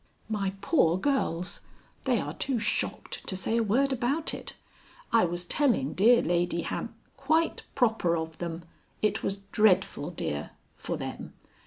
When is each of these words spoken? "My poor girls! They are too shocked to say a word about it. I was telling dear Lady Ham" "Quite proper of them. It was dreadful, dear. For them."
"My 0.29 0.53
poor 0.61 0.97
girls! 0.97 1.59
They 2.05 2.19
are 2.19 2.33
too 2.33 2.57
shocked 2.57 3.27
to 3.27 3.35
say 3.35 3.57
a 3.57 3.61
word 3.63 3.93
about 3.93 4.33
it. 4.33 4.55
I 5.13 5.25
was 5.25 5.45
telling 5.45 5.93
dear 5.93 6.23
Lady 6.23 6.61
Ham" 6.61 6.95
"Quite 7.17 7.61
proper 7.75 8.17
of 8.17 8.39
them. 8.39 8.63
It 9.03 9.21
was 9.21 9.41
dreadful, 9.51 10.09
dear. 10.09 10.53
For 10.75 10.97
them." 10.97 11.33